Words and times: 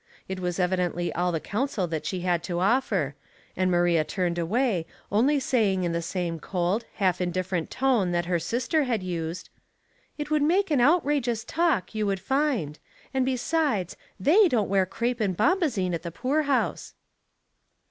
It 0.27 0.39
was 0.39 0.59
evidently 0.59 1.13
all 1.13 1.31
the 1.31 1.39
coun 1.39 1.67
sel 1.67 1.85
that 1.85 2.07
she 2.07 2.21
had 2.21 2.41
to 2.45 2.59
offer, 2.59 3.13
and 3.55 3.69
Maria 3.69 4.03
turned 4.03 4.39
away, 4.39 4.87
only 5.11 5.39
saying 5.39 5.83
in 5.83 5.91
the 5.91 6.01
same 6.01 6.39
cold, 6.39 6.85
half 6.95 7.21
indifferent 7.21 7.69
tone 7.69 8.11
that 8.11 8.25
her 8.25 8.39
sister 8.39 8.85
had 8.85 9.03
used, 9.03 9.51
—"It 10.17 10.31
would 10.31 10.41
make 10.41 10.71
an' 10.71 10.81
outrageous' 10.81 11.43
talk, 11.47 11.93
you 11.93 12.07
would 12.07 12.19
find; 12.19 12.79
and, 13.13 13.23
besides,' 13.23 13.95
they' 14.29 14.47
don't 14.49 14.69
wear 14.69 14.87
crape 14.87 15.19
and 15.19 15.37
bombazine 15.37 15.93
at 15.93 16.01
the 16.01 16.09
poor 16.11 16.41
house." 16.49 16.95